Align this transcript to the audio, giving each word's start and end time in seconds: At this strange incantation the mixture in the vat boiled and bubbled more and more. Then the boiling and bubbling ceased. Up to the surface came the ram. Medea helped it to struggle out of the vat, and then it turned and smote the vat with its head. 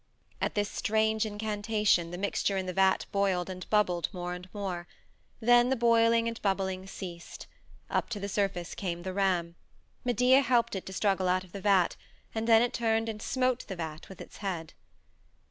At 0.41 0.55
this 0.55 0.67
strange 0.67 1.27
incantation 1.27 2.09
the 2.09 2.17
mixture 2.17 2.57
in 2.57 2.65
the 2.65 2.73
vat 2.73 3.05
boiled 3.11 3.51
and 3.51 3.69
bubbled 3.69 4.09
more 4.11 4.33
and 4.33 4.51
more. 4.51 4.87
Then 5.39 5.69
the 5.69 5.75
boiling 5.75 6.27
and 6.27 6.41
bubbling 6.41 6.87
ceased. 6.87 7.45
Up 7.87 8.09
to 8.09 8.19
the 8.19 8.27
surface 8.27 8.73
came 8.73 9.03
the 9.03 9.13
ram. 9.13 9.53
Medea 10.03 10.41
helped 10.41 10.75
it 10.75 10.87
to 10.87 10.93
struggle 10.93 11.27
out 11.29 11.43
of 11.43 11.51
the 11.51 11.61
vat, 11.61 11.97
and 12.33 12.47
then 12.47 12.63
it 12.63 12.73
turned 12.73 13.09
and 13.09 13.21
smote 13.21 13.67
the 13.67 13.75
vat 13.75 14.09
with 14.09 14.19
its 14.19 14.37
head. 14.37 14.73